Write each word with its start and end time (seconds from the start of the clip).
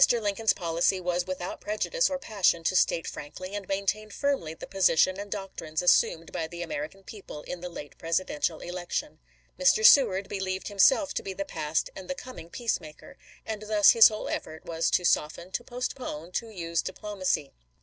Lincoln's 0.11 0.53
policy 0.53 0.99
was 0.99 1.27
without 1.27 1.61
prejudice 1.61 2.09
or 2.09 2.17
passion 2.17 2.63
to 2.63 2.75
state 2.75 3.05
frankly 3.05 3.53
and 3.53 3.67
maintain 3.67 4.09
firmly 4.09 4.55
the 4.55 4.65
position 4.65 5.19
and 5.19 5.29
doctrines 5.29 5.83
assumed 5.83 6.31
by 6.31 6.47
the 6.47 6.63
American 6.63 7.03
people 7.03 7.43
in 7.43 7.61
the 7.61 7.69
late 7.69 7.95
Presidential 7.99 8.61
election. 8.61 9.19
Mr. 9.59 9.85
Seward 9.85 10.27
believed 10.27 10.69
himself 10.69 11.13
to 11.13 11.21
be 11.21 11.33
the 11.33 11.45
past 11.45 11.91
and 11.95 12.09
the 12.09 12.15
coming 12.15 12.49
peacemaker; 12.49 13.15
and 13.45 13.61
thus 13.67 13.91
his 13.91 14.07
whole 14.07 14.27
effort 14.27 14.65
was 14.65 14.89
to 14.89 15.05
soften, 15.05 15.51
to 15.51 15.63
postpone, 15.63 16.31
to 16.31 16.49
use 16.49 16.81
diplomacy. 16.81 17.53